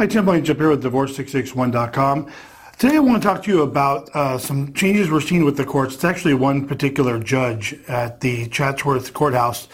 Hi, 0.00 0.06
Tim 0.06 0.24
Blankenship 0.24 0.56
here 0.56 0.70
with 0.70 0.82
Divorce661.com. 0.82 2.32
Today 2.78 2.96
I 2.96 3.00
want 3.00 3.22
to 3.22 3.28
talk 3.28 3.42
to 3.42 3.50
you 3.50 3.60
about 3.60 4.08
uh, 4.16 4.38
some 4.38 4.72
changes 4.72 5.10
we're 5.10 5.20
seeing 5.20 5.44
with 5.44 5.58
the 5.58 5.66
courts. 5.66 5.94
It's 5.94 6.04
actually 6.04 6.32
one 6.32 6.66
particular 6.66 7.18
judge 7.18 7.74
at 7.86 8.22
the 8.22 8.48
Chatsworth 8.48 9.12
Courthouse. 9.12 9.68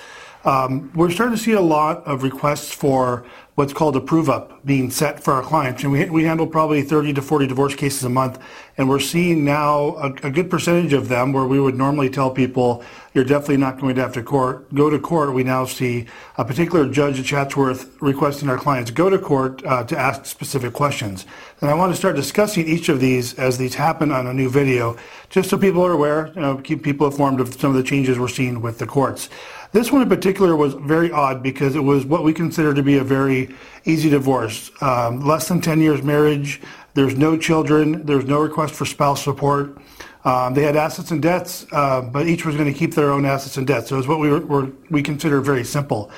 Um, 0.46 0.92
we're 0.94 1.10
starting 1.10 1.36
to 1.36 1.42
see 1.42 1.52
a 1.52 1.60
lot 1.60 2.04
of 2.06 2.22
requests 2.22 2.72
for 2.72 3.26
what's 3.56 3.72
called 3.72 3.96
a 3.96 4.00
prove 4.00 4.28
up 4.28 4.64
being 4.64 4.90
set 4.90 5.24
for 5.24 5.32
our 5.32 5.42
clients. 5.42 5.82
And 5.82 5.90
we, 5.90 6.04
we 6.08 6.24
handle 6.24 6.46
probably 6.46 6.82
30 6.82 7.14
to 7.14 7.22
40 7.22 7.46
divorce 7.46 7.74
cases 7.74 8.04
a 8.04 8.08
month. 8.08 8.38
And 8.76 8.88
we're 8.88 9.00
seeing 9.00 9.44
now 9.44 9.96
a, 9.96 10.12
a, 10.22 10.30
good 10.30 10.50
percentage 10.50 10.92
of 10.92 11.08
them 11.08 11.32
where 11.32 11.46
we 11.46 11.58
would 11.58 11.76
normally 11.76 12.10
tell 12.10 12.30
people, 12.30 12.84
you're 13.14 13.24
definitely 13.24 13.56
not 13.56 13.80
going 13.80 13.94
to 13.94 14.02
have 14.02 14.12
to 14.12 14.22
court, 14.22 14.72
go 14.74 14.90
to 14.90 14.98
court. 14.98 15.32
We 15.32 15.42
now 15.42 15.64
see 15.64 16.06
a 16.36 16.44
particular 16.44 16.86
judge 16.86 17.18
at 17.18 17.24
Chatsworth 17.24 17.96
requesting 18.02 18.50
our 18.50 18.58
clients 18.58 18.90
go 18.90 19.08
to 19.08 19.18
court 19.18 19.64
uh, 19.64 19.84
to 19.84 19.98
ask 19.98 20.26
specific 20.26 20.74
questions. 20.74 21.24
And 21.62 21.70
I 21.70 21.74
want 21.74 21.92
to 21.92 21.96
start 21.96 22.14
discussing 22.14 22.66
each 22.66 22.90
of 22.90 23.00
these 23.00 23.32
as 23.34 23.56
these 23.56 23.74
happen 23.74 24.12
on 24.12 24.26
a 24.26 24.34
new 24.34 24.50
video, 24.50 24.98
just 25.30 25.48
so 25.48 25.56
people 25.56 25.82
are 25.84 25.92
aware, 25.92 26.30
you 26.34 26.42
know, 26.42 26.58
keep 26.58 26.84
people 26.84 27.06
informed 27.06 27.40
of 27.40 27.58
some 27.58 27.70
of 27.70 27.76
the 27.76 27.82
changes 27.82 28.18
we're 28.18 28.28
seeing 28.28 28.60
with 28.60 28.78
the 28.78 28.86
courts. 28.86 29.30
This 29.76 29.92
one 29.92 30.00
in 30.00 30.08
particular 30.08 30.56
was 30.56 30.72
very 30.72 31.12
odd 31.12 31.42
because 31.42 31.76
it 31.76 31.84
was 31.84 32.06
what 32.06 32.24
we 32.24 32.32
consider 32.32 32.72
to 32.72 32.82
be 32.82 32.96
a 32.96 33.04
very 33.04 33.54
easy 33.84 34.08
divorce. 34.08 34.70
Um, 34.80 35.20
less 35.20 35.48
than 35.48 35.60
10 35.60 35.82
years 35.82 36.02
marriage, 36.02 36.62
there's 36.94 37.14
no 37.14 37.36
children, 37.36 38.06
there's 38.06 38.24
no 38.24 38.40
request 38.40 38.72
for 38.72 38.86
spouse 38.86 39.22
support. 39.22 39.76
Um, 40.24 40.54
they 40.54 40.62
had 40.62 40.76
assets 40.76 41.10
and 41.10 41.20
debts, 41.20 41.66
uh, 41.72 42.00
but 42.00 42.26
each 42.26 42.46
was 42.46 42.56
going 42.56 42.72
to 42.72 42.78
keep 42.78 42.94
their 42.94 43.10
own 43.10 43.26
assets 43.26 43.58
and 43.58 43.66
debts. 43.66 43.90
So 43.90 43.96
it 43.96 43.98
was 43.98 44.08
what 44.08 44.18
we 44.18 44.30
were, 44.30 44.40
were, 44.40 44.72
we 44.88 45.02
consider 45.02 45.42
very 45.42 45.62
simple. 45.62 46.10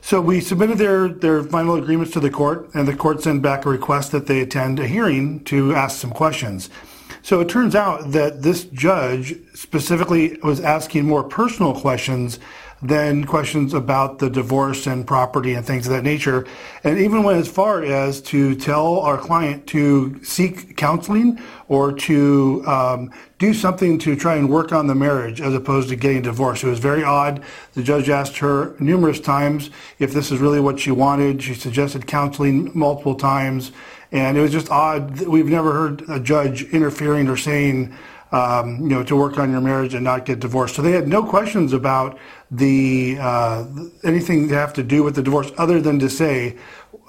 So 0.00 0.20
we 0.20 0.40
submitted 0.40 0.78
their, 0.78 1.08
their 1.08 1.44
final 1.44 1.76
agreements 1.76 2.12
to 2.14 2.20
the 2.20 2.30
court, 2.30 2.68
and 2.74 2.88
the 2.88 2.96
court 2.96 3.22
sent 3.22 3.42
back 3.42 3.64
a 3.64 3.68
request 3.68 4.10
that 4.10 4.26
they 4.26 4.40
attend 4.40 4.80
a 4.80 4.88
hearing 4.88 5.44
to 5.44 5.72
ask 5.72 6.00
some 6.00 6.10
questions. 6.10 6.68
So 7.22 7.40
it 7.40 7.48
turns 7.48 7.74
out 7.74 8.12
that 8.12 8.42
this 8.42 8.64
judge 8.64 9.34
specifically 9.54 10.38
was 10.42 10.60
asking 10.60 11.06
more 11.06 11.24
personal 11.24 11.78
questions 11.78 12.38
than 12.80 13.24
questions 13.24 13.74
about 13.74 14.20
the 14.20 14.30
divorce 14.30 14.86
and 14.86 15.06
property 15.06 15.54
and 15.54 15.66
things 15.66 15.86
of 15.86 15.92
that 15.92 16.04
nature. 16.04 16.46
And 16.84 16.98
even 16.98 17.24
went 17.24 17.38
as 17.38 17.48
far 17.48 17.82
as 17.82 18.20
to 18.22 18.54
tell 18.54 19.00
our 19.00 19.18
client 19.18 19.66
to 19.68 20.22
seek 20.22 20.76
counseling 20.76 21.40
or 21.66 21.92
to 21.92 22.64
um, 22.66 23.10
do 23.38 23.52
something 23.52 23.98
to 23.98 24.14
try 24.14 24.36
and 24.36 24.48
work 24.48 24.72
on 24.72 24.86
the 24.86 24.94
marriage 24.94 25.40
as 25.40 25.54
opposed 25.54 25.88
to 25.88 25.96
getting 25.96 26.22
divorced. 26.22 26.62
It 26.62 26.68
was 26.68 26.78
very 26.78 27.02
odd. 27.02 27.42
The 27.74 27.82
judge 27.82 28.08
asked 28.08 28.38
her 28.38 28.76
numerous 28.78 29.18
times 29.18 29.70
if 29.98 30.12
this 30.12 30.30
is 30.30 30.38
really 30.38 30.60
what 30.60 30.78
she 30.78 30.92
wanted. 30.92 31.42
She 31.42 31.54
suggested 31.54 32.06
counseling 32.06 32.70
multiple 32.74 33.16
times. 33.16 33.72
And 34.12 34.38
it 34.38 34.40
was 34.40 34.52
just 34.52 34.70
odd. 34.70 35.20
We've 35.20 35.48
never 35.48 35.72
heard 35.72 36.08
a 36.08 36.18
judge 36.18 36.64
interfering 36.64 37.28
or 37.28 37.36
saying, 37.36 37.94
um, 38.32 38.80
you 38.80 38.88
know, 38.88 39.02
to 39.04 39.16
work 39.16 39.38
on 39.38 39.50
your 39.50 39.60
marriage 39.60 39.94
and 39.94 40.04
not 40.04 40.24
get 40.24 40.40
divorced. 40.40 40.76
So 40.76 40.82
they 40.82 40.92
had 40.92 41.08
no 41.08 41.22
questions 41.24 41.72
about 41.72 42.18
the 42.50 43.16
uh, 43.20 43.66
anything 44.04 44.48
to 44.48 44.54
have 44.54 44.72
to 44.74 44.82
do 44.82 45.02
with 45.02 45.14
the 45.14 45.22
divorce, 45.22 45.50
other 45.56 45.80
than 45.80 45.98
to 46.00 46.08
say 46.08 46.56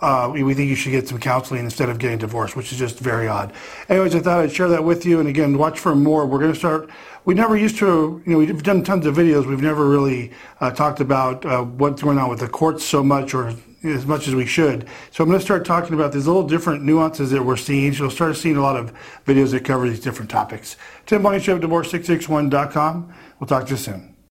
uh, 0.02 0.30
we, 0.32 0.44
we, 0.44 0.54
think 0.54 0.70
you 0.70 0.76
should 0.76 0.92
get 0.92 1.08
some 1.08 1.20
counseling 1.20 1.66
instead 1.66 1.90
of 1.90 2.00
getting 2.00 2.18
divorced, 2.18 2.56
which 2.56 2.72
is 2.72 2.80
just 2.80 3.00
very 3.00 3.28
odd. 3.28 3.52
Anyways, 3.90 4.16
I 4.16 4.20
thought 4.20 4.40
I'd 4.40 4.52
share 4.52 4.70
that 4.70 4.84
with 4.84 5.06
you. 5.06 5.20
And 5.20 5.28
again, 5.28 5.58
watch 5.58 5.80
for 5.80 5.94
more. 5.94 6.26
We're 6.26 6.40
going 6.40 6.54
to 6.54 6.58
start. 6.58 6.90
We 7.26 7.34
never 7.34 7.58
used 7.58 7.78
to, 7.80 8.22
you 8.26 8.32
know, 8.32 8.38
we've 8.38 8.64
done 8.64 8.84
tons 8.84 9.06
of 9.06 9.16
videos. 9.16 9.46
We've 9.46 9.62
never 9.62 9.86
really 9.86 10.32
uh, 10.62 10.72
talked 10.72 11.02
about 11.02 11.46
uh, 11.46 11.64
what's 11.64 12.02
going 12.02 12.18
on 12.18 12.30
with 12.30 12.40
the 12.40 12.48
courts 12.48 12.86
so 12.86 13.04
much, 13.04 13.34
or 13.34 13.54
as 13.84 14.06
much 14.06 14.28
as 14.28 14.36
we 14.36 14.46
should. 14.46 14.88
So 15.12 15.24
I'm 15.24 15.30
going 15.30 15.40
to 15.40 15.46
start 15.46 15.66
talking 15.66 15.94
about 15.94 16.12
these 16.12 16.28
little 16.28 16.48
different 16.48 16.84
nuances 16.84 17.32
that 17.32 17.44
we're 17.44 17.58
seeing. 17.58 17.94
So 17.94 18.04
you'll 18.04 18.12
start 18.12 18.36
seeing 18.36 18.58
a 18.58 18.62
lot 18.62 18.76
of 18.76 18.94
videos 19.26 19.52
that 19.52 19.64
cover 19.64 19.88
these 19.88 20.00
different 20.00 20.30
topics. 20.30 20.76
Tim 21.06 21.22
Blankenship, 21.22 21.60
Divorce661.com. 21.62 23.14
We'll 23.40 23.48
talk 23.48 23.66
to 23.66 23.72
you 23.72 23.78
soon. 23.78 24.19